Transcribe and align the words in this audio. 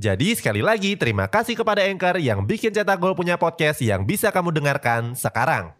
Jadi 0.00 0.32
sekali 0.32 0.64
lagi 0.64 0.96
terima 0.96 1.28
kasih 1.28 1.52
kepada 1.52 1.84
Anchor 1.84 2.16
yang 2.16 2.48
bikin 2.48 2.72
Cetak 2.72 2.96
Gol 2.96 3.12
punya 3.12 3.36
podcast 3.36 3.76
yang 3.84 4.08
bisa 4.08 4.32
kamu 4.32 4.48
dengarkan 4.48 5.12
sekarang. 5.12 5.76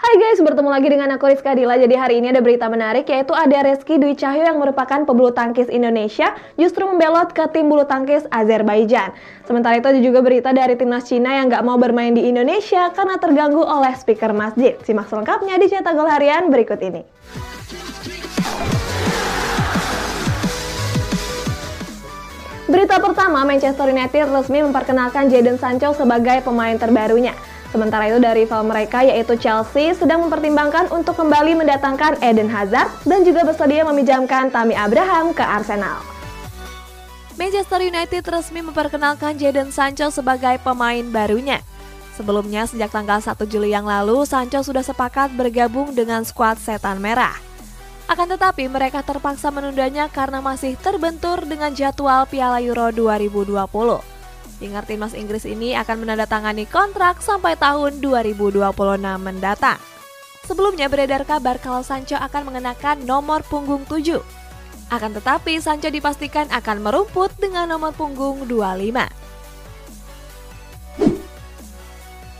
Hai 0.00 0.16
guys, 0.16 0.40
bertemu 0.40 0.72
lagi 0.72 0.88
dengan 0.88 1.12
aku 1.12 1.28
Rizka 1.28 1.52
Dila. 1.52 1.76
Jadi 1.76 1.92
hari 1.92 2.24
ini 2.24 2.32
ada 2.32 2.40
berita 2.40 2.72
menarik 2.72 3.04
yaitu 3.04 3.36
ada 3.36 3.60
Reski 3.60 4.00
Dwi 4.00 4.16
Cahyo 4.16 4.48
yang 4.48 4.56
merupakan 4.56 5.04
pebulu 5.04 5.28
tangkis 5.36 5.68
Indonesia 5.68 6.32
justru 6.56 6.88
membelot 6.88 7.36
ke 7.36 7.44
tim 7.52 7.68
bulu 7.68 7.84
tangkis 7.84 8.24
Azerbaijan. 8.32 9.12
Sementara 9.44 9.76
itu 9.76 9.92
ada 9.92 10.00
juga 10.00 10.24
berita 10.24 10.56
dari 10.56 10.80
timnas 10.80 11.04
Cina 11.04 11.36
yang 11.36 11.52
nggak 11.52 11.60
mau 11.60 11.76
bermain 11.76 12.16
di 12.16 12.32
Indonesia 12.32 12.88
karena 12.96 13.20
terganggu 13.20 13.60
oleh 13.60 13.92
speaker 13.92 14.32
masjid. 14.32 14.80
Simak 14.88 15.12
selengkapnya 15.12 15.60
di 15.60 15.68
Cetak 15.68 15.92
Gol 15.92 16.08
Harian 16.08 16.48
berikut 16.48 16.80
ini. 16.80 17.04
Berita 22.80 22.96
pertama, 22.96 23.44
Manchester 23.44 23.92
United 23.92 24.32
resmi 24.32 24.64
memperkenalkan 24.64 25.28
Jadon 25.28 25.60
Sancho 25.60 25.92
sebagai 25.92 26.40
pemain 26.40 26.72
terbarunya. 26.80 27.36
Sementara 27.68 28.08
itu 28.08 28.16
dari 28.16 28.48
rival 28.48 28.64
mereka 28.64 29.04
yaitu 29.04 29.36
Chelsea 29.36 29.92
sedang 29.92 30.24
mempertimbangkan 30.24 30.88
untuk 30.88 31.12
kembali 31.20 31.60
mendatangkan 31.60 32.24
Eden 32.24 32.48
Hazard 32.48 32.88
dan 33.04 33.20
juga 33.20 33.44
bersedia 33.44 33.84
meminjamkan 33.84 34.48
Tammy 34.48 34.72
Abraham 34.72 35.36
ke 35.36 35.44
Arsenal. 35.44 36.00
Manchester 37.36 37.84
United 37.84 38.24
resmi 38.24 38.64
memperkenalkan 38.64 39.36
Jadon 39.36 39.68
Sancho 39.68 40.08
sebagai 40.08 40.56
pemain 40.64 41.04
barunya. 41.04 41.60
Sebelumnya, 42.16 42.64
sejak 42.64 42.96
tanggal 42.96 43.20
1 43.20 43.44
Juli 43.44 43.76
yang 43.76 43.84
lalu, 43.84 44.24
Sancho 44.24 44.64
sudah 44.64 44.80
sepakat 44.80 45.36
bergabung 45.36 45.92
dengan 45.92 46.24
skuad 46.24 46.56
Setan 46.56 46.96
Merah. 46.96 47.49
Akan 48.10 48.26
tetapi, 48.26 48.66
mereka 48.66 49.06
terpaksa 49.06 49.54
menundanya 49.54 50.10
karena 50.10 50.42
masih 50.42 50.74
terbentur 50.74 51.46
dengan 51.46 51.70
jadwal 51.70 52.26
Piala 52.26 52.58
Euro 52.58 52.90
2020. 52.90 53.70
Winger 54.58 54.82
timnas 54.82 55.14
Inggris 55.14 55.46
ini 55.46 55.78
akan 55.78 56.02
menandatangani 56.02 56.66
kontrak 56.66 57.22
sampai 57.22 57.54
tahun 57.54 58.02
2026 58.02 58.66
mendatang. 59.14 59.78
Sebelumnya 60.42 60.90
beredar 60.90 61.22
kabar 61.22 61.62
kalau 61.62 61.86
Sancho 61.86 62.18
akan 62.18 62.50
mengenakan 62.50 62.98
nomor 63.06 63.46
punggung 63.46 63.86
7. 63.86 64.18
Akan 64.90 65.14
tetapi 65.14 65.62
Sancho 65.62 65.86
dipastikan 65.86 66.50
akan 66.50 66.82
merumput 66.82 67.30
dengan 67.38 67.70
nomor 67.70 67.94
punggung 67.94 68.42
25. 68.50 69.06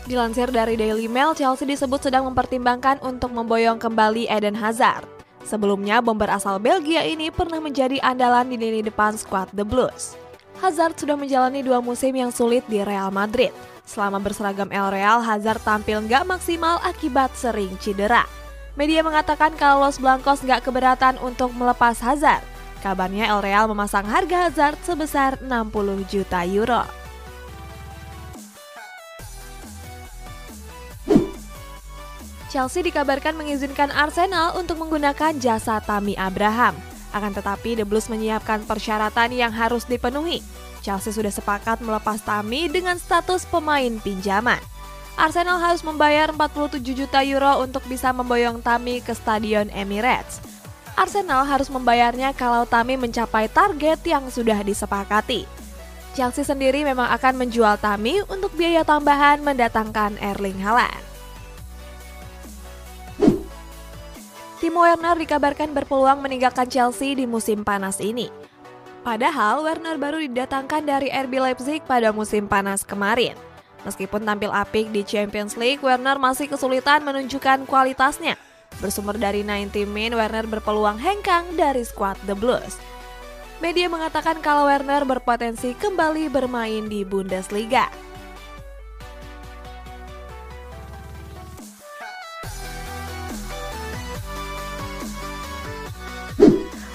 Dilansir 0.03 0.51
dari 0.51 0.75
Daily 0.75 1.07
Mail, 1.07 1.31
Chelsea 1.31 1.63
disebut 1.63 2.03
sedang 2.03 2.27
mempertimbangkan 2.27 2.99
untuk 2.99 3.31
memboyong 3.31 3.79
kembali 3.79 4.27
Eden 4.27 4.59
Hazard. 4.59 5.20
Sebelumnya, 5.45 5.99
bomber 5.99 6.29
asal 6.31 6.61
Belgia 6.61 7.03
ini 7.05 7.33
pernah 7.33 7.59
menjadi 7.59 7.97
andalan 8.01 8.49
di 8.49 8.57
lini 8.57 8.81
depan 8.85 9.17
skuad 9.17 9.51
The 9.51 9.65
Blues. 9.65 10.15
Hazard 10.61 10.93
sudah 11.01 11.17
menjalani 11.17 11.65
dua 11.65 11.81
musim 11.81 12.13
yang 12.13 12.29
sulit 12.29 12.61
di 12.69 12.85
Real 12.85 13.09
Madrid. 13.09 13.49
Selama 13.81 14.21
berseragam 14.21 14.69
El 14.69 14.93
Real, 14.93 15.19
Hazard 15.25 15.65
tampil 15.65 16.05
nggak 16.05 16.23
maksimal 16.23 16.77
akibat 16.85 17.33
sering 17.33 17.73
cedera. 17.81 18.29
Media 18.77 19.03
mengatakan 19.03 19.51
kalau 19.57 19.83
Los 19.83 19.99
Blancos 19.99 20.45
nggak 20.45 20.63
keberatan 20.63 21.19
untuk 21.19 21.51
melepas 21.57 21.99
Hazard. 21.99 22.45
Kabarnya 22.85 23.27
El 23.29 23.43
Real 23.43 23.65
memasang 23.67 24.07
harga 24.07 24.47
Hazard 24.47 24.77
sebesar 24.85 25.41
60 25.43 26.07
juta 26.07 26.45
euro. 26.45 27.00
Chelsea 32.51 32.83
dikabarkan 32.83 33.39
mengizinkan 33.39 33.95
Arsenal 33.95 34.59
untuk 34.59 34.75
menggunakan 34.83 35.39
jasa 35.39 35.79
Tammy 35.79 36.19
Abraham. 36.19 36.75
Akan 37.15 37.31
tetapi 37.31 37.79
The 37.79 37.87
Blues 37.87 38.11
menyiapkan 38.11 38.67
persyaratan 38.67 39.31
yang 39.31 39.55
harus 39.55 39.87
dipenuhi. 39.87 40.43
Chelsea 40.83 41.15
sudah 41.15 41.31
sepakat 41.31 41.79
melepas 41.79 42.19
Tami 42.19 42.67
dengan 42.67 42.99
status 42.99 43.47
pemain 43.47 43.95
pinjaman. 44.03 44.59
Arsenal 45.15 45.63
harus 45.63 45.79
membayar 45.79 46.27
47 46.35 46.83
juta 46.83 47.23
euro 47.23 47.63
untuk 47.63 47.87
bisa 47.87 48.11
memboyong 48.11 48.59
Tami 48.59 48.99
ke 48.99 49.15
Stadion 49.15 49.71
Emirates. 49.71 50.43
Arsenal 50.99 51.47
harus 51.47 51.71
membayarnya 51.71 52.35
kalau 52.35 52.67
Tami 52.67 52.99
mencapai 52.99 53.47
target 53.47 54.03
yang 54.03 54.27
sudah 54.27 54.59
disepakati. 54.59 55.47
Chelsea 56.19 56.43
sendiri 56.43 56.83
memang 56.83 57.07
akan 57.15 57.47
menjual 57.47 57.79
Tami 57.79 58.19
untuk 58.27 58.51
biaya 58.59 58.83
tambahan 58.83 59.39
mendatangkan 59.39 60.19
Erling 60.19 60.59
Haaland. 60.59 61.00
Timo 64.61 64.85
Werner 64.85 65.17
dikabarkan 65.17 65.73
berpeluang 65.73 66.21
meninggalkan 66.21 66.69
Chelsea 66.69 67.17
di 67.17 67.25
musim 67.25 67.65
panas 67.65 67.97
ini. 67.97 68.29
Padahal 69.01 69.65
Werner 69.65 69.97
baru 69.97 70.21
didatangkan 70.21 70.85
dari 70.85 71.09
RB 71.09 71.33
Leipzig 71.41 71.81
pada 71.89 72.13
musim 72.13 72.45
panas 72.45 72.85
kemarin. 72.85 73.33
Meskipun 73.89 74.21
tampil 74.21 74.53
apik 74.53 74.93
di 74.93 75.01
Champions 75.01 75.57
League, 75.57 75.81
Werner 75.81 76.21
masih 76.21 76.45
kesulitan 76.45 77.01
menunjukkan 77.01 77.65
kualitasnya. 77.65 78.37
Bersumber 78.77 79.17
dari 79.17 79.41
90 79.41 79.89
Min, 79.89 80.13
Werner 80.13 80.45
berpeluang 80.45 81.01
hengkang 81.01 81.57
dari 81.57 81.81
skuad 81.81 82.21
The 82.29 82.37
Blues. 82.37 82.77
Media 83.65 83.89
mengatakan 83.89 84.45
kalau 84.45 84.69
Werner 84.69 85.09
berpotensi 85.09 85.73
kembali 85.73 86.29
bermain 86.29 86.85
di 86.85 87.01
Bundesliga. 87.01 87.89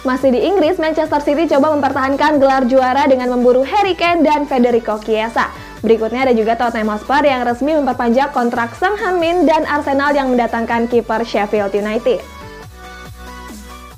Masih 0.07 0.31
di 0.31 0.39
Inggris, 0.39 0.79
Manchester 0.79 1.19
City 1.19 1.51
coba 1.51 1.75
mempertahankan 1.75 2.39
gelar 2.39 2.63
juara 2.71 3.11
dengan 3.11 3.27
memburu 3.35 3.67
Harry 3.67 3.99
Kane 3.99 4.23
dan 4.23 4.47
Federico 4.47 5.03
Chiesa. 5.03 5.51
Berikutnya 5.83 6.23
ada 6.23 6.31
juga 6.31 6.55
Tottenham 6.55 6.95
Hotspur 6.95 7.27
yang 7.27 7.43
resmi 7.43 7.75
memperpanjang 7.75 8.31
kontrak 8.31 8.79
Sang 8.79 8.95
Hamin 8.95 9.51
dan 9.51 9.67
Arsenal 9.67 10.15
yang 10.15 10.31
mendatangkan 10.31 10.87
kiper 10.87 11.27
Sheffield 11.27 11.75
United. 11.75 12.23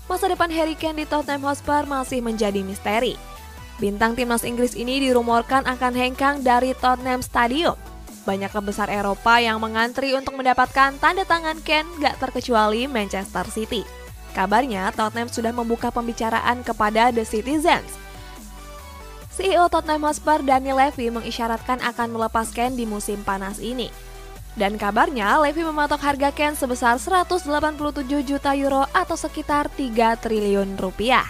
Masa 0.09 0.33
depan 0.33 0.49
Harry 0.49 0.81
Kane 0.81 0.97
di 0.97 1.05
Tottenham 1.05 1.45
Hotspur 1.45 1.85
masih 1.85 2.25
menjadi 2.25 2.65
misteri. 2.65 3.21
Bintang 3.77 4.17
timnas 4.17 4.49
Inggris 4.49 4.73
ini 4.81 5.05
dirumorkan 5.05 5.69
akan 5.69 5.93
hengkang 5.93 6.41
dari 6.41 6.73
Tottenham 6.73 7.21
Stadium. 7.21 7.77
Banyak 8.25 8.49
klub 8.49 8.73
besar 8.73 8.89
Eropa 8.89 9.45
yang 9.45 9.61
mengantri 9.61 10.17
untuk 10.17 10.41
mendapatkan 10.41 10.97
tanda 10.97 11.29
tangan 11.29 11.61
Kane 11.61 12.01
gak 12.01 12.17
terkecuali 12.17 12.89
Manchester 12.89 13.45
City. 13.53 14.08
Kabarnya 14.37 14.93
Tottenham 14.93 15.28
sudah 15.28 15.53
membuka 15.53 15.89
pembicaraan 15.93 16.61
kepada 16.65 17.12
The 17.12 17.25
Citizens. 17.25 17.89
CEO 19.39 19.71
Tottenham 19.71 20.03
Hotspur 20.03 20.43
Daniel 20.43 20.83
Levy 20.83 21.15
mengisyaratkan 21.15 21.78
akan 21.78 22.11
melepas 22.11 22.50
Ken 22.50 22.75
di 22.75 22.83
musim 22.83 23.22
panas 23.22 23.62
ini. 23.62 23.87
Dan 24.59 24.75
kabarnya 24.75 25.38
Levy 25.38 25.62
mematok 25.62 26.03
harga 26.03 26.34
Ken 26.34 26.59
sebesar 26.59 26.99
187 26.99 27.47
juta 28.27 28.59
euro 28.59 28.83
atau 28.91 29.15
sekitar 29.15 29.71
3 29.71 30.19
triliun 30.19 30.75
rupiah. 30.75 31.22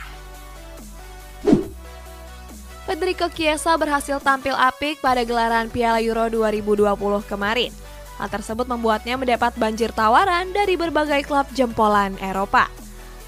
Federico 2.88 3.28
Chiesa 3.28 3.76
berhasil 3.76 4.16
tampil 4.24 4.56
apik 4.56 5.04
pada 5.04 5.20
gelaran 5.20 5.68
Piala 5.68 6.00
Euro 6.00 6.32
2020 6.32 6.96
kemarin. 7.28 7.68
Hal 8.16 8.32
tersebut 8.32 8.64
membuatnya 8.64 9.20
mendapat 9.20 9.52
banjir 9.60 9.92
tawaran 9.92 10.48
dari 10.56 10.80
berbagai 10.80 11.28
klub 11.28 11.44
jempolan 11.52 12.16
Eropa. 12.24 12.72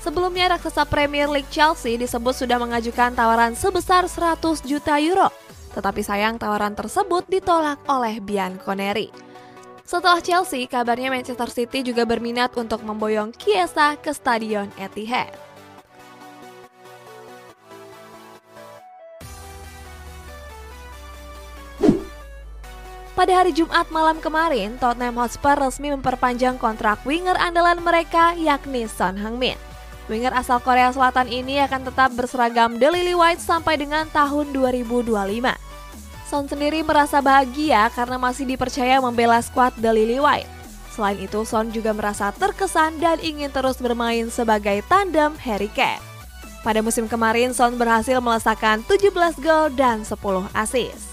Sebelumnya 0.01 0.57
raksasa 0.57 0.89
Premier 0.89 1.29
League 1.29 1.53
Chelsea 1.53 2.01
disebut 2.01 2.33
sudah 2.33 2.57
mengajukan 2.57 3.13
tawaran 3.13 3.53
sebesar 3.53 4.09
100 4.09 4.65
juta 4.65 4.97
euro. 4.97 5.29
Tetapi 5.77 6.01
sayang 6.01 6.41
tawaran 6.41 6.73
tersebut 6.73 7.29
ditolak 7.29 7.77
oleh 7.85 8.17
Bianconeri. 8.17 9.13
Setelah 9.85 10.25
Chelsea, 10.25 10.65
kabarnya 10.65 11.13
Manchester 11.13 11.53
City 11.53 11.85
juga 11.85 12.09
berminat 12.09 12.57
untuk 12.57 12.81
memboyong 12.81 13.37
Chiesa 13.37 14.01
ke 14.01 14.09
Stadion 14.17 14.73
Etihad. 14.81 15.37
Pada 23.13 23.37
hari 23.37 23.53
Jumat 23.53 23.85
malam 23.93 24.17
kemarin, 24.17 24.81
Tottenham 24.81 25.21
Hotspur 25.21 25.61
resmi 25.61 25.93
memperpanjang 25.93 26.57
kontrak 26.57 27.05
winger 27.05 27.37
andalan 27.37 27.85
mereka 27.85 28.33
yakni 28.33 28.89
Son 28.89 29.13
Heung-min. 29.13 29.70
Winger 30.11 30.35
asal 30.35 30.59
Korea 30.59 30.91
Selatan 30.91 31.31
ini 31.31 31.63
akan 31.63 31.87
tetap 31.87 32.11
berseragam 32.19 32.83
The 32.83 32.91
Lily 32.91 33.15
White 33.15 33.39
sampai 33.39 33.79
dengan 33.79 34.11
tahun 34.11 34.51
2025. 34.51 35.07
Son 36.27 36.51
sendiri 36.51 36.83
merasa 36.83 37.23
bahagia 37.23 37.87
karena 37.95 38.19
masih 38.19 38.43
dipercaya 38.43 38.99
membela 38.99 39.39
skuad 39.39 39.71
The 39.79 39.95
Lily 39.95 40.19
White. 40.19 40.51
Selain 40.91 41.15
itu, 41.15 41.47
Son 41.47 41.71
juga 41.71 41.95
merasa 41.95 42.35
terkesan 42.35 42.99
dan 42.99 43.23
ingin 43.23 43.55
terus 43.55 43.79
bermain 43.79 44.27
sebagai 44.35 44.83
tandem 44.91 45.39
Harry 45.47 45.71
Kane. 45.71 46.03
Pada 46.67 46.83
musim 46.83 47.07
kemarin, 47.07 47.55
Son 47.55 47.79
berhasil 47.79 48.19
melesakan 48.19 48.83
17 48.91 49.15
gol 49.39 49.71
dan 49.79 50.03
10 50.03 50.19
assist. 50.59 51.07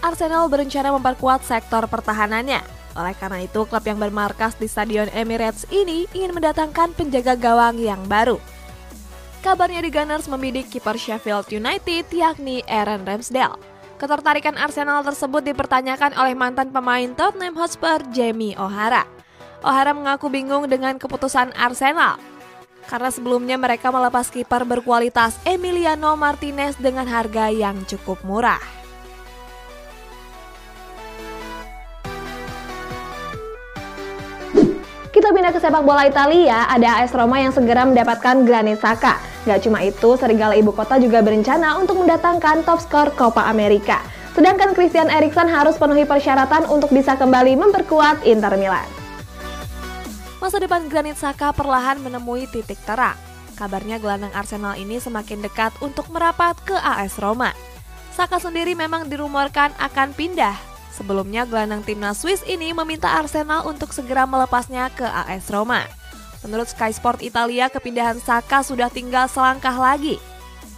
Arsenal 0.00 0.48
berencana 0.48 0.96
memperkuat 0.96 1.44
sektor 1.44 1.84
pertahanannya. 1.84 2.77
Oleh 2.98 3.14
karena 3.14 3.46
itu, 3.46 3.62
klub 3.62 3.84
yang 3.86 4.02
bermarkas 4.02 4.58
di 4.58 4.66
Stadion 4.66 5.06
Emirates 5.14 5.62
ini 5.70 6.10
ingin 6.10 6.34
mendatangkan 6.34 6.98
penjaga 6.98 7.38
gawang 7.38 7.78
yang 7.78 8.02
baru. 8.10 8.42
Kabarnya 9.38 9.86
di 9.86 9.90
Gunners 9.94 10.26
membidik 10.26 10.66
kiper 10.66 10.98
Sheffield 10.98 11.46
United 11.54 12.10
yakni 12.10 12.66
Aaron 12.66 13.06
Ramsdale. 13.06 13.54
Ketertarikan 14.02 14.58
Arsenal 14.58 15.06
tersebut 15.06 15.46
dipertanyakan 15.46 16.18
oleh 16.18 16.34
mantan 16.34 16.74
pemain 16.74 17.06
Tottenham 17.14 17.54
Hotspur 17.54 18.02
Jamie 18.10 18.58
O'Hara. 18.58 19.06
O'Hara 19.62 19.94
mengaku 19.94 20.26
bingung 20.26 20.66
dengan 20.66 20.98
keputusan 20.98 21.54
Arsenal 21.54 22.18
karena 22.88 23.12
sebelumnya 23.12 23.60
mereka 23.60 23.92
melepas 23.92 24.32
kiper 24.32 24.64
berkualitas 24.64 25.36
Emiliano 25.44 26.16
Martinez 26.16 26.74
dengan 26.80 27.04
harga 27.04 27.52
yang 27.52 27.84
cukup 27.84 28.16
murah. 28.24 28.77
Kita 35.28 35.36
pindah 35.44 35.52
ke 35.52 35.60
sepak 35.60 35.84
bola 35.84 36.08
Italia, 36.08 36.64
ada 36.72 37.04
AS 37.04 37.12
Roma 37.12 37.36
yang 37.36 37.52
segera 37.52 37.84
mendapatkan 37.84 38.48
Granit 38.48 38.80
Saka. 38.80 39.20
Gak 39.44 39.60
cuma 39.60 39.84
itu, 39.84 40.16
Serigala 40.16 40.56
Ibu 40.56 40.72
Kota 40.72 40.96
juga 40.96 41.20
berencana 41.20 41.76
untuk 41.76 42.00
mendatangkan 42.00 42.64
top 42.64 42.80
skor 42.80 43.12
Copa 43.12 43.44
America. 43.44 44.00
Sedangkan 44.32 44.72
Christian 44.72 45.12
Eriksen 45.12 45.44
harus 45.52 45.76
penuhi 45.76 46.08
persyaratan 46.08 46.72
untuk 46.72 46.88
bisa 46.88 47.12
kembali 47.20 47.60
memperkuat 47.60 48.24
Inter 48.24 48.56
Milan. 48.56 48.88
Masa 50.40 50.64
depan 50.64 50.88
Granit 50.88 51.20
Saka 51.20 51.52
perlahan 51.52 52.00
menemui 52.00 52.48
titik 52.48 52.80
terang. 52.88 53.20
Kabarnya 53.52 54.00
gelandang 54.00 54.32
Arsenal 54.32 54.80
ini 54.80 54.96
semakin 54.96 55.44
dekat 55.44 55.76
untuk 55.84 56.08
merapat 56.08 56.56
ke 56.64 56.72
AS 56.72 57.20
Roma. 57.20 57.52
Saka 58.16 58.40
sendiri 58.40 58.72
memang 58.72 59.12
dirumorkan 59.12 59.76
akan 59.76 60.08
pindah 60.16 60.67
Sebelumnya 60.98 61.46
gelandang 61.46 61.86
timnas 61.86 62.18
Swiss 62.18 62.42
ini 62.42 62.74
meminta 62.74 63.06
Arsenal 63.06 63.62
untuk 63.70 63.94
segera 63.94 64.26
melepasnya 64.26 64.90
ke 64.90 65.06
AS 65.06 65.46
Roma. 65.46 65.86
Menurut 66.42 66.66
Sky 66.66 66.90
Sport 66.90 67.22
Italia, 67.22 67.70
kepindahan 67.70 68.18
Saka 68.18 68.66
sudah 68.66 68.90
tinggal 68.90 69.30
selangkah 69.30 69.78
lagi. 69.78 70.18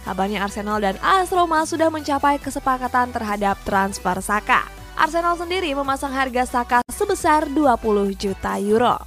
Kabarnya 0.05 0.45
Arsenal 0.45 0.77
dan 0.77 1.01
AS 1.01 1.33
Roma 1.33 1.65
sudah 1.65 1.89
mencapai 1.89 2.37
kesepakatan 2.37 3.09
terhadap 3.09 3.57
transfer 3.65 4.21
Saka. 4.21 4.69
Arsenal 4.93 5.33
sendiri 5.41 5.73
memasang 5.73 6.13
harga 6.13 6.45
Saka 6.45 6.79
sebesar 6.93 7.49
20 7.49 8.13
juta 8.13 8.61
euro. 8.61 9.01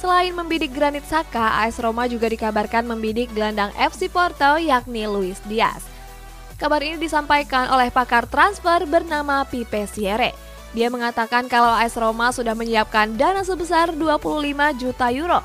Selain 0.00 0.32
membidik 0.32 0.72
Granit 0.72 1.04
Saka, 1.04 1.60
AS 1.60 1.76
Roma 1.76 2.08
juga 2.08 2.32
dikabarkan 2.32 2.88
membidik 2.88 3.28
gelandang 3.36 3.68
FC 3.76 4.08
Porto 4.08 4.56
yakni 4.56 5.04
Luis 5.04 5.36
Diaz. 5.44 5.89
Kabar 6.60 6.84
ini 6.84 7.00
disampaikan 7.00 7.72
oleh 7.72 7.88
pakar 7.88 8.28
transfer 8.28 8.84
bernama 8.84 9.48
Pipe 9.48 9.88
Sierre. 9.88 10.36
Dia 10.76 10.92
mengatakan 10.92 11.48
kalau 11.48 11.72
AS 11.72 11.96
Roma 11.96 12.36
sudah 12.36 12.52
menyiapkan 12.52 13.16
dana 13.16 13.40
sebesar 13.40 13.96
25 13.96 14.76
juta 14.76 15.08
euro. 15.08 15.40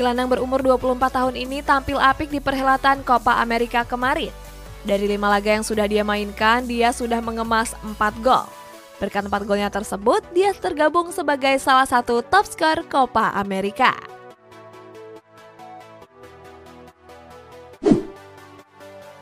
Gelandang 0.00 0.32
berumur 0.32 0.64
24 0.64 0.96
tahun 1.12 1.34
ini 1.36 1.60
tampil 1.60 2.00
apik 2.00 2.32
di 2.32 2.40
perhelatan 2.40 3.04
Copa 3.04 3.36
America 3.36 3.84
kemarin. 3.84 4.32
Dari 4.80 5.04
lima 5.04 5.28
laga 5.28 5.60
yang 5.60 5.66
sudah 5.66 5.84
dia 5.84 6.00
mainkan, 6.00 6.64
dia 6.64 6.88
sudah 6.88 7.20
mengemas 7.20 7.76
4 7.84 8.00
gol. 8.24 8.48
Berkat 8.96 9.28
4 9.28 9.44
golnya 9.44 9.68
tersebut, 9.68 10.24
dia 10.32 10.56
tergabung 10.56 11.12
sebagai 11.12 11.52
salah 11.60 11.84
satu 11.84 12.24
top 12.24 12.48
skor 12.48 12.88
Copa 12.88 13.36
America. 13.36 13.92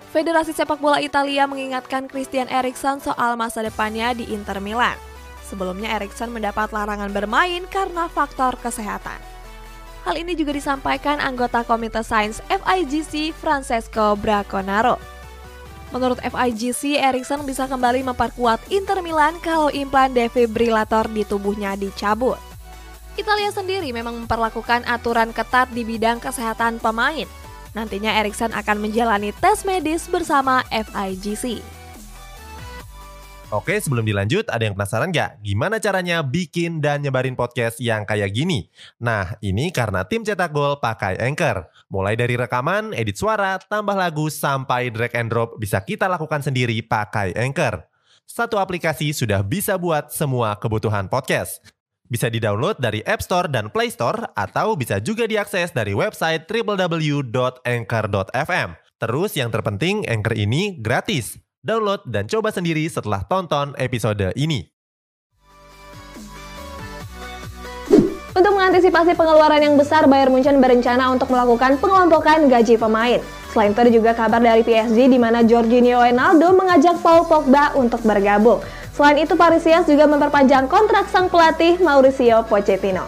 Federasi 0.09 0.57
Sepak 0.57 0.81
Bola 0.81 1.05
Italia 1.05 1.45
mengingatkan 1.45 2.09
Christian 2.09 2.49
Eriksen 2.49 2.97
soal 2.97 3.37
masa 3.37 3.61
depannya 3.61 4.17
di 4.17 4.25
Inter 4.33 4.57
Milan. 4.57 4.97
Sebelumnya 5.45 6.01
Eriksen 6.01 6.33
mendapat 6.33 6.73
larangan 6.73 7.13
bermain 7.13 7.69
karena 7.69 8.09
faktor 8.09 8.57
kesehatan. 8.57 9.21
Hal 10.09 10.17
ini 10.17 10.33
juga 10.33 10.57
disampaikan 10.57 11.21
anggota 11.21 11.61
Komite 11.61 12.01
Sains 12.01 12.41
FIGC 12.49 13.37
Francesco 13.37 14.17
Braconaro. 14.17 14.97
Menurut 15.93 16.17
FIGC, 16.25 16.97
Eriksen 16.97 17.45
bisa 17.45 17.69
kembali 17.69 18.01
memperkuat 18.09 18.65
Inter 18.73 19.05
Milan 19.05 19.37
kalau 19.45 19.69
implan 19.69 20.17
defibrilator 20.17 21.05
di 21.13 21.29
tubuhnya 21.29 21.77
dicabut. 21.77 22.41
Italia 23.21 23.53
sendiri 23.53 23.93
memang 23.93 24.25
memperlakukan 24.25 24.89
aturan 24.89 25.37
ketat 25.37 25.69
di 25.77 25.85
bidang 25.85 26.17
kesehatan 26.17 26.81
pemain, 26.81 27.29
Nantinya 27.79 28.19
Erikson 28.19 28.51
akan 28.51 28.83
menjalani 28.83 29.31
tes 29.39 29.63
medis 29.63 30.11
bersama 30.11 30.67
FIGC. 30.75 31.63
Oke, 33.49 33.81
sebelum 33.81 34.05
dilanjut, 34.05 34.45
ada 34.51 34.61
yang 34.67 34.77
penasaran 34.77 35.09
nggak? 35.09 35.41
Gimana 35.41 35.81
caranya 35.81 36.21
bikin 36.21 36.85
dan 36.85 37.01
nyebarin 37.01 37.33
podcast 37.33 37.81
yang 37.81 38.05
kayak 38.05 38.35
gini? 38.35 38.69
Nah, 39.01 39.41
ini 39.41 39.73
karena 39.73 40.05
tim 40.05 40.21
cetak 40.21 40.53
gol 40.53 40.77
pakai 40.83 41.17
Anchor. 41.17 41.65
Mulai 41.89 42.13
dari 42.19 42.37
rekaman, 42.37 42.93
edit 42.93 43.17
suara, 43.17 43.57
tambah 43.57 43.97
lagu, 43.97 44.29
sampai 44.29 44.93
drag 44.93 45.17
and 45.17 45.33
drop 45.33 45.57
bisa 45.57 45.81
kita 45.81 46.11
lakukan 46.11 46.45
sendiri 46.45 46.77
pakai 46.85 47.33
Anchor. 47.39 47.89
Satu 48.29 48.61
aplikasi 48.61 49.17
sudah 49.17 49.41
bisa 49.41 49.81
buat 49.81 50.13
semua 50.13 50.53
kebutuhan 50.61 51.09
podcast. 51.09 51.78
Bisa 52.09 52.33
di-download 52.33 52.81
dari 52.81 53.05
App 53.05 53.21
Store 53.21 53.53
dan 53.53 53.69
Play 53.69 53.93
Store 53.93 54.33
atau 54.33 54.73
bisa 54.81 54.97
juga 54.97 55.29
diakses 55.29 55.77
dari 55.77 55.93
website 55.93 56.49
www.anchor.fm. 56.49 57.69
Terus 58.99 59.37
yang 59.37 59.53
terpenting 59.53 60.09
Anchor 60.09 60.33
ini 60.33 60.81
gratis. 60.81 61.37
Download 61.61 62.01
dan 62.09 62.25
coba 62.25 62.49
sendiri 62.49 62.89
setelah 62.89 63.29
tonton 63.29 63.77
episode 63.77 64.33
ini. 64.41 64.73
Untuk 68.39 68.55
mengantisipasi 68.55 69.19
pengeluaran 69.19 69.59
yang 69.59 69.75
besar, 69.75 70.07
Bayern 70.07 70.31
Munchen 70.31 70.63
berencana 70.63 71.11
untuk 71.11 71.27
melakukan 71.29 71.75
pengelompokan 71.83 72.47
gaji 72.47 72.79
pemain. 72.79 73.19
Selain 73.51 73.75
itu 73.75 73.81
ada 73.83 73.91
juga 73.91 74.15
kabar 74.15 74.39
dari 74.39 74.63
PSG 74.63 75.11
di 75.11 75.19
mana 75.19 75.43
Jorginho 75.43 75.99
Wijnaldum 75.99 76.55
mengajak 76.55 77.03
Paul 77.03 77.27
Pogba 77.27 77.75
untuk 77.75 77.99
bergabung. 78.07 78.63
Selain 78.99 79.23
itu, 79.23 79.39
Parisias 79.39 79.87
juga 79.87 80.11
memperpanjang 80.11 80.67
kontrak 80.67 81.07
sang 81.07 81.31
pelatih 81.31 81.79
Mauricio 81.79 82.43
Pochettino. 82.51 83.07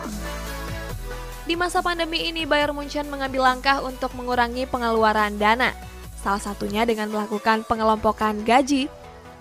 Di 1.51 1.59
masa 1.59 1.83
pandemi 1.83 2.31
ini, 2.31 2.47
Bayern 2.47 2.79
Munchen 2.79 3.11
mengambil 3.11 3.43
langkah 3.43 3.83
untuk 3.83 4.15
mengurangi 4.15 4.71
pengeluaran 4.71 5.35
dana. 5.35 5.75
Salah 6.23 6.39
satunya 6.39 6.87
dengan 6.87 7.11
melakukan 7.11 7.67
pengelompokan 7.67 8.47
gaji. 8.47 8.87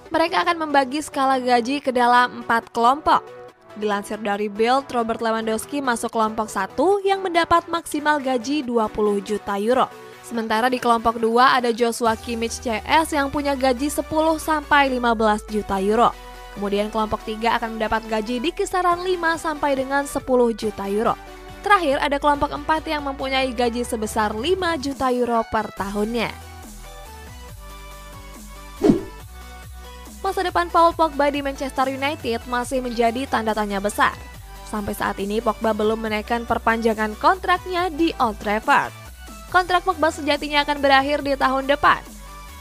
Mereka 0.10 0.42
akan 0.42 0.66
membagi 0.66 1.06
skala 1.06 1.38
gaji 1.38 1.86
ke 1.86 1.94
dalam 1.94 2.42
empat 2.42 2.74
kelompok. 2.74 3.22
Dilansir 3.78 4.18
dari 4.18 4.50
Bild, 4.50 4.90
Robert 4.90 5.22
Lewandowski 5.22 5.86
masuk 5.86 6.18
kelompok 6.18 6.50
satu 6.50 6.98
yang 7.06 7.22
mendapat 7.22 7.70
maksimal 7.70 8.18
gaji 8.18 8.66
20 8.66 9.22
juta 9.22 9.54
euro. 9.62 9.86
Sementara 10.26 10.66
di 10.66 10.82
kelompok 10.82 11.22
2 11.22 11.62
ada 11.62 11.70
Joshua 11.70 12.18
Kimmich 12.18 12.58
CS 12.58 13.14
yang 13.14 13.30
punya 13.30 13.54
gaji 13.54 13.86
10 13.86 14.02
sampai 14.42 14.90
15 14.98 15.46
juta 15.46 15.78
euro. 15.78 16.10
Kemudian 16.58 16.90
kelompok 16.90 17.22
3 17.26 17.62
akan 17.62 17.78
mendapat 17.78 18.06
gaji 18.10 18.42
di 18.42 18.50
kisaran 18.50 19.06
5 19.06 19.38
sampai 19.38 19.78
dengan 19.78 20.04
10 20.04 20.22
juta 20.58 20.86
euro. 20.90 21.16
Terakhir 21.60 22.00
ada 22.00 22.18
kelompok 22.18 22.50
4 22.56 22.88
yang 22.88 23.04
mempunyai 23.04 23.52
gaji 23.52 23.84
sebesar 23.84 24.32
5 24.32 24.44
juta 24.80 25.12
euro 25.12 25.44
per 25.52 25.70
tahunnya. 25.76 26.32
Masa 30.20 30.44
depan 30.44 30.68
Paul 30.68 30.92
Pogba 30.94 31.32
di 31.32 31.40
Manchester 31.40 31.90
United 31.90 32.44
masih 32.52 32.84
menjadi 32.84 33.24
tanda 33.26 33.56
tanya 33.56 33.80
besar. 33.80 34.14
Sampai 34.68 34.94
saat 34.94 35.18
ini 35.18 35.42
Pogba 35.42 35.74
belum 35.74 35.98
menaikkan 36.06 36.46
perpanjangan 36.46 37.18
kontraknya 37.18 37.90
di 37.90 38.14
Old 38.22 38.38
Trafford. 38.38 38.94
Kontrak 39.50 39.82
Pogba 39.82 40.14
sejatinya 40.14 40.62
akan 40.62 40.78
berakhir 40.78 41.26
di 41.26 41.34
tahun 41.34 41.66
depan. 41.66 42.19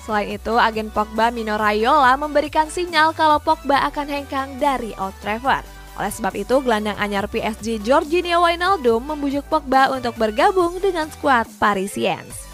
Selain 0.08 0.40
itu, 0.40 0.56
agen 0.56 0.88
Pogba 0.88 1.28
Mino 1.28 1.60
Raiola 1.60 2.16
memberikan 2.16 2.72
sinyal 2.72 3.12
kalau 3.12 3.36
Pogba 3.36 3.84
akan 3.92 4.08
hengkang 4.08 4.56
dari 4.56 4.96
Old 4.96 5.12
Trafford. 5.20 5.68
Oleh 6.00 6.08
sebab 6.08 6.32
itu, 6.32 6.64
gelandang 6.64 6.96
anyar 6.96 7.28
PSG 7.28 7.84
Jorginho 7.84 8.40
Wijnaldum 8.40 9.04
membujuk 9.04 9.44
Pogba 9.52 9.92
untuk 9.92 10.16
bergabung 10.16 10.80
dengan 10.80 11.12
skuad 11.12 11.44
Parisiens. 11.60 12.48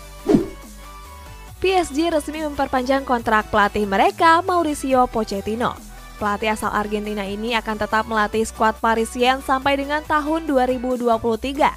PSG 1.62 2.11
resmi 2.11 2.42
memperpanjang 2.42 3.06
kontrak 3.06 3.46
pelatih 3.54 3.87
mereka 3.87 4.42
Mauricio 4.42 5.06
Pochettino. 5.06 5.78
Pelatih 6.18 6.58
asal 6.58 6.75
Argentina 6.75 7.23
ini 7.23 7.54
akan 7.54 7.78
tetap 7.78 8.11
melatih 8.11 8.42
skuad 8.42 8.82
Parisien 8.82 9.38
sampai 9.46 9.78
dengan 9.78 10.02
tahun 10.02 10.50
2023. 10.50 11.70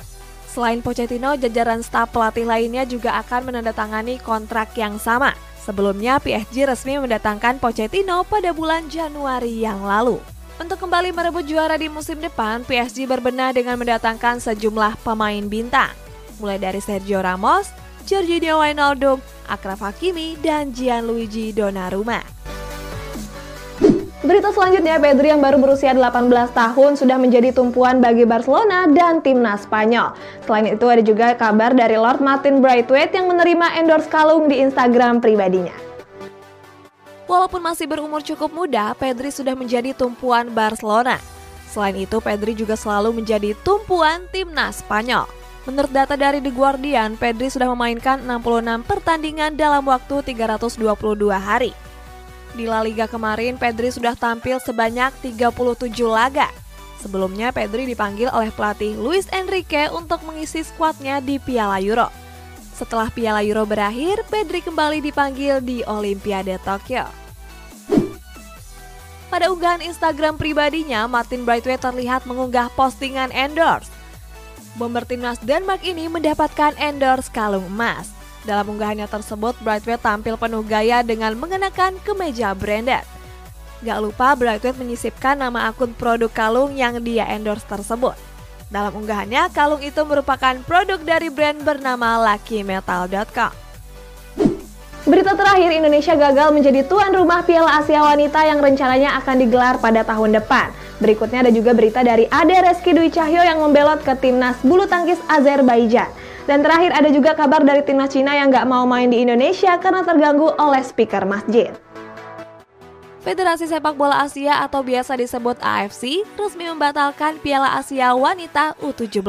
Selain 0.49 0.81
Pochettino, 0.81 1.37
jajaran 1.37 1.85
staf 1.85 2.09
pelatih 2.09 2.49
lainnya 2.49 2.81
juga 2.89 3.13
akan 3.21 3.53
menandatangani 3.53 4.17
kontrak 4.25 4.73
yang 4.73 4.97
sama. 4.97 5.37
Sebelumnya, 5.67 6.15
PSG 6.23 6.63
resmi 6.63 6.95
mendatangkan 6.95 7.59
Pochettino 7.59 8.23
pada 8.23 8.55
bulan 8.55 8.87
Januari 8.87 9.67
yang 9.67 9.83
lalu. 9.83 10.23
Untuk 10.63 10.79
kembali 10.79 11.11
merebut 11.11 11.43
juara 11.43 11.75
di 11.75 11.91
musim 11.91 12.23
depan, 12.23 12.63
PSG 12.63 13.03
berbenah 13.03 13.51
dengan 13.51 13.75
mendatangkan 13.75 14.39
sejumlah 14.39 14.95
pemain 15.03 15.43
bintang. 15.43 15.91
Mulai 16.39 16.55
dari 16.55 16.79
Sergio 16.79 17.19
Ramos, 17.19 17.67
Jorginho 18.07 18.63
Wijnaldum, 18.63 19.19
Akraf 19.51 19.83
Hakimi, 19.83 20.39
dan 20.39 20.71
Gianluigi 20.71 21.51
Donnarumma. 21.51 22.36
Berita 24.27 24.51
selanjutnya, 24.51 24.99
Pedri 24.99 25.31
yang 25.31 25.39
baru 25.39 25.55
berusia 25.55 25.95
18 25.95 26.51
tahun 26.51 26.99
sudah 26.99 27.15
menjadi 27.15 27.55
tumpuan 27.55 28.03
bagi 28.03 28.27
Barcelona 28.27 28.83
dan 28.91 29.23
timnas 29.23 29.63
Spanyol. 29.63 30.19
Selain 30.43 30.67
itu 30.67 30.83
ada 30.83 30.99
juga 30.99 31.31
kabar 31.39 31.71
dari 31.71 31.95
Lord 31.95 32.19
Martin 32.19 32.59
Braithwaite 32.59 33.15
yang 33.15 33.31
menerima 33.31 33.79
endorse 33.79 34.11
kalung 34.11 34.51
di 34.51 34.59
Instagram 34.59 35.23
pribadinya. 35.23 35.71
Walaupun 37.23 37.63
masih 37.63 37.87
berumur 37.87 38.19
cukup 38.19 38.51
muda, 38.51 38.91
Pedri 38.99 39.31
sudah 39.31 39.55
menjadi 39.55 39.95
tumpuan 39.95 40.51
Barcelona. 40.51 41.23
Selain 41.71 41.95
itu, 41.95 42.19
Pedri 42.19 42.51
juga 42.51 42.75
selalu 42.75 43.23
menjadi 43.23 43.55
tumpuan 43.63 44.27
timnas 44.35 44.83
Spanyol. 44.83 45.23
Menurut 45.63 45.91
data 45.95 46.19
dari 46.19 46.43
The 46.43 46.51
Guardian, 46.51 47.15
Pedri 47.15 47.47
sudah 47.47 47.71
memainkan 47.71 48.27
66 48.27 48.83
pertandingan 48.83 49.55
dalam 49.55 49.87
waktu 49.87 50.19
322 50.19 50.83
hari. 51.31 51.86
Di 52.57 52.65
La 52.65 52.81
Liga 52.81 53.05
kemarin, 53.05 53.53
Pedri 53.53 53.93
sudah 53.93 54.17
tampil 54.17 54.57
sebanyak 54.57 55.13
37 55.21 55.93
laga. 56.09 56.49
Sebelumnya, 56.97 57.53
Pedri 57.53 57.85
dipanggil 57.85 58.33
oleh 58.33 58.49
pelatih 58.49 58.97
Luis 58.97 59.29
Enrique 59.29 59.93
untuk 59.93 60.25
mengisi 60.25 60.65
skuadnya 60.65 61.21
di 61.21 61.37
Piala 61.37 61.77
Euro. 61.85 62.09
Setelah 62.73 63.13
Piala 63.13 63.45
Euro 63.45 63.61
berakhir, 63.69 64.25
Pedri 64.25 64.65
kembali 64.65 65.05
dipanggil 65.05 65.61
di 65.61 65.85
Olimpiade 65.85 66.57
Tokyo. 66.65 67.05
Pada 69.29 69.53
unggahan 69.53 69.85
Instagram 69.85 70.41
pribadinya, 70.41 71.05
Martin 71.05 71.45
Braithwaite 71.45 71.85
terlihat 71.85 72.25
mengunggah 72.25 72.73
postingan 72.73 73.29
endorse. 73.37 73.93
Bomber 74.81 75.05
timnas 75.05 75.37
Denmark 75.45 75.85
ini 75.85 76.09
mendapatkan 76.09 76.73
endorse 76.81 77.29
kalung 77.29 77.69
emas. 77.69 78.16
Dalam 78.47 78.63
unggahannya 78.63 79.11
tersebut, 79.11 79.59
Brightwell 79.59 79.99
tampil 79.99 80.39
penuh 80.39 80.63
gaya 80.63 81.03
dengan 81.03 81.35
mengenakan 81.35 81.99
kemeja 81.99 82.55
branded. 82.55 83.03
Gak 83.83 83.99
lupa 83.99 84.31
Brightwell 84.39 84.79
menyisipkan 84.79 85.35
nama 85.35 85.67
akun 85.67 85.91
produk 85.91 86.31
kalung 86.31 86.71
yang 86.71 87.03
dia 87.03 87.27
endorse 87.27 87.67
tersebut. 87.67 88.15
Dalam 88.71 88.95
unggahannya, 88.95 89.51
kalung 89.51 89.83
itu 89.83 89.99
merupakan 90.07 90.55
produk 90.63 90.95
dari 91.03 91.27
brand 91.27 91.59
bernama 91.59 92.23
luckymetal.com. 92.23 93.51
Berita 95.07 95.35
terakhir, 95.39 95.71
Indonesia 95.71 96.15
gagal 96.15 96.51
menjadi 96.51 96.83
tuan 96.87 97.15
rumah 97.15 97.43
Piala 97.43 97.83
Asia 97.83 97.99
Wanita 97.99 98.43
yang 98.47 98.59
rencananya 98.63 99.19
akan 99.23 99.43
digelar 99.43 99.75
pada 99.79 100.07
tahun 100.07 100.39
depan. 100.39 100.71
Berikutnya 101.03 101.47
ada 101.47 101.51
juga 101.51 101.75
berita 101.75 101.99
dari 101.99 102.27
Ade 102.31 102.59
Reski 102.63 102.91
Dwi 102.95 103.11
Cahyo 103.11 103.43
yang 103.43 103.59
membelot 103.59 104.03
ke 104.03 104.15
timnas 104.19 104.59
bulu 104.63 104.87
tangkis 104.87 105.19
Azerbaijan. 105.31 106.11
Dan 106.47 106.63
terakhir 106.63 106.95
ada 106.95 107.11
juga 107.11 107.35
kabar 107.35 107.59
dari 107.59 107.83
timnas 107.83 108.15
Cina 108.15 108.31
yang 108.31 108.47
nggak 108.47 108.63
mau 108.71 108.87
main 108.87 109.11
di 109.11 109.19
Indonesia 109.19 109.75
karena 109.75 110.07
terganggu 110.07 110.55
oleh 110.55 110.79
speaker 110.79 111.27
masjid. 111.27 111.75
Federasi 113.27 113.67
Sepak 113.67 113.99
Bola 113.99 114.23
Asia 114.23 114.63
atau 114.63 114.79
biasa 114.79 115.19
disebut 115.19 115.59
AFC 115.59 116.23
resmi 116.39 116.71
membatalkan 116.71 117.35
Piala 117.43 117.75
Asia 117.75 118.15
Wanita 118.15 118.79
U17. 118.79 119.19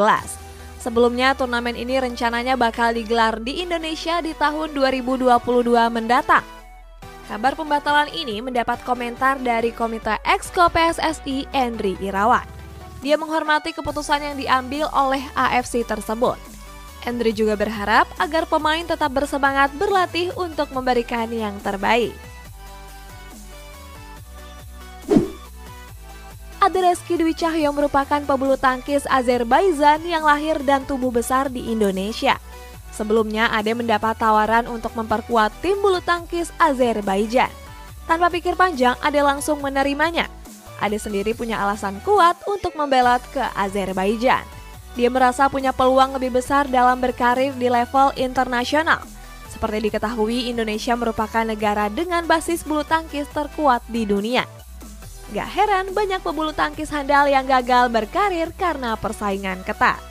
Sebelumnya 0.78 1.34
turnamen 1.34 1.74
ini 1.74 1.98
rencananya 1.98 2.54
bakal 2.54 2.94
digelar 2.94 3.42
di 3.42 3.66
Indonesia 3.66 4.22
di 4.22 4.30
tahun 4.38 4.70
2022 4.78 5.26
mendatang. 5.90 6.46
Kabar 7.26 7.58
pembatalan 7.58 8.06
ini 8.14 8.38
mendapat 8.38 8.78
komentar 8.86 9.42
dari 9.42 9.74
Komite 9.74 10.22
Exco 10.22 10.70
PSSI 10.70 11.50
Endri 11.50 11.98
Irawan. 11.98 12.46
Dia 13.02 13.18
menghormati 13.18 13.74
keputusan 13.74 14.22
yang 14.22 14.36
diambil 14.38 14.86
oleh 14.94 15.26
AFC 15.34 15.82
tersebut. 15.82 16.57
Andri 17.08 17.32
juga 17.32 17.56
berharap 17.56 18.04
agar 18.20 18.44
pemain 18.44 18.84
tetap 18.84 19.08
bersemangat 19.08 19.72
berlatih 19.80 20.28
untuk 20.36 20.68
memberikan 20.76 21.32
yang 21.32 21.56
terbaik. 21.64 22.12
Adreski 26.60 27.16
Dwi 27.16 27.32
Cahyo 27.32 27.72
merupakan 27.72 28.20
pebulu 28.20 28.60
tangkis 28.60 29.08
Azerbaijan 29.08 30.04
yang 30.04 30.20
lahir 30.20 30.60
dan 30.60 30.84
tumbuh 30.84 31.08
besar 31.08 31.48
di 31.48 31.72
Indonesia. 31.72 32.36
Sebelumnya, 32.92 33.48
Ade 33.56 33.72
mendapat 33.72 34.20
tawaran 34.20 34.68
untuk 34.68 34.92
memperkuat 34.92 35.64
tim 35.64 35.80
bulu 35.80 36.04
tangkis 36.04 36.52
Azerbaijan. 36.60 37.48
Tanpa 38.04 38.28
pikir 38.28 38.52
panjang, 38.52 38.98
Ade 39.00 39.24
langsung 39.24 39.64
menerimanya. 39.64 40.28
Ade 40.76 41.00
sendiri 41.00 41.32
punya 41.32 41.56
alasan 41.62 42.04
kuat 42.04 42.36
untuk 42.44 42.76
membelot 42.76 43.22
ke 43.32 43.44
Azerbaijan. 43.56 44.57
Dia 44.98 45.14
merasa 45.14 45.46
punya 45.46 45.70
peluang 45.70 46.18
lebih 46.18 46.42
besar 46.42 46.66
dalam 46.66 46.98
berkarir 46.98 47.54
di 47.54 47.70
level 47.70 48.10
internasional. 48.18 48.98
Seperti 49.46 49.86
diketahui, 49.86 50.50
Indonesia 50.50 50.98
merupakan 50.98 51.46
negara 51.46 51.86
dengan 51.86 52.26
basis 52.26 52.66
bulu 52.66 52.82
tangkis 52.82 53.30
terkuat 53.30 53.86
di 53.86 54.02
dunia. 54.02 54.42
Gak 55.30 55.48
heran 55.54 55.94
banyak 55.94 56.18
pebulu 56.18 56.50
tangkis 56.50 56.90
handal 56.90 57.30
yang 57.30 57.46
gagal 57.46 57.86
berkarir 57.94 58.50
karena 58.58 58.98
persaingan 58.98 59.62
ketat. 59.62 60.02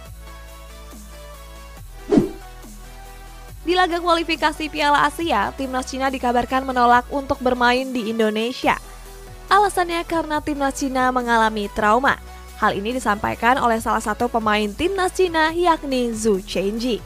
Di 3.68 3.76
laga 3.76 4.00
kualifikasi 4.00 4.72
Piala 4.72 5.04
Asia, 5.04 5.52
timnas 5.60 5.92
Cina 5.92 6.08
dikabarkan 6.08 6.64
menolak 6.64 7.04
untuk 7.12 7.44
bermain 7.44 7.92
di 7.92 8.08
Indonesia. 8.08 8.80
Alasannya 9.52 10.08
karena 10.08 10.40
timnas 10.40 10.80
Cina 10.80 11.12
mengalami 11.12 11.68
trauma. 11.76 12.16
Hal 12.58 12.74
ini 12.74 12.98
disampaikan 12.98 13.62
oleh 13.62 13.78
salah 13.78 14.02
satu 14.02 14.26
pemain 14.26 14.66
timnas 14.74 15.14
Cina 15.14 15.54
yakni 15.54 16.10
Zhu 16.10 16.42
Chenji. 16.42 16.98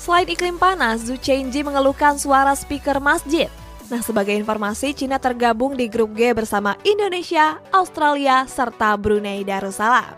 Selain 0.00 0.24
iklim 0.24 0.56
panas, 0.56 1.04
Zhu 1.04 1.20
Chenji 1.20 1.60
mengeluhkan 1.60 2.16
suara 2.16 2.56
speaker 2.56 2.96
masjid. 2.96 3.52
Nah, 3.92 4.00
sebagai 4.00 4.32
informasi, 4.32 4.96
Cina 4.96 5.20
tergabung 5.20 5.76
di 5.76 5.92
grup 5.92 6.16
G 6.16 6.32
bersama 6.32 6.76
Indonesia, 6.88 7.60
Australia, 7.68 8.48
serta 8.48 8.96
Brunei 8.96 9.44
Darussalam. 9.44 10.16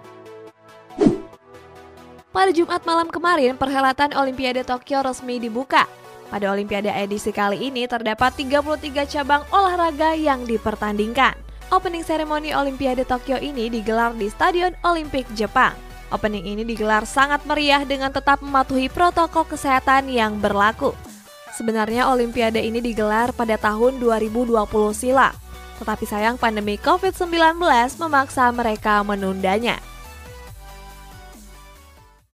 Pada 2.31 2.55
Jumat 2.55 2.87
malam 2.87 3.11
kemarin, 3.11 3.59
perhelatan 3.59 4.15
Olimpiade 4.15 4.62
Tokyo 4.62 5.03
resmi 5.03 5.43
dibuka. 5.43 5.91
Pada 6.31 6.47
Olimpiade 6.55 6.95
edisi 6.95 7.35
kali 7.35 7.59
ini 7.59 7.91
terdapat 7.91 8.39
33 8.39 8.87
cabang 9.19 9.43
olahraga 9.50 10.15
yang 10.15 10.47
dipertandingkan. 10.47 11.50
Opening 11.71 12.03
ceremony 12.03 12.50
Olimpiade 12.50 13.07
Tokyo 13.07 13.39
ini 13.39 13.71
digelar 13.71 14.11
di 14.19 14.27
Stadion 14.27 14.75
Olimpik 14.83 15.23
Jepang. 15.39 15.71
Opening 16.11 16.43
ini 16.43 16.67
digelar 16.67 17.07
sangat 17.07 17.47
meriah 17.47 17.87
dengan 17.87 18.11
tetap 18.11 18.43
mematuhi 18.43 18.91
protokol 18.91 19.47
kesehatan 19.47 20.11
yang 20.11 20.43
berlaku. 20.43 20.91
Sebenarnya 21.55 22.11
Olimpiade 22.11 22.59
ini 22.59 22.83
digelar 22.83 23.31
pada 23.31 23.55
tahun 23.55 24.03
2020 24.03 24.50
silam, 24.91 25.31
tetapi 25.79 26.11
sayang 26.11 26.43
pandemi 26.43 26.75
COVID-19 26.75 27.62
memaksa 28.03 28.50
mereka 28.50 29.07
menundanya. 29.07 29.79